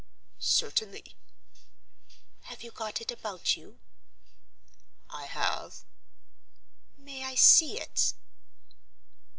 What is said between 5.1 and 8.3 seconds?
"I have." "May I see it?"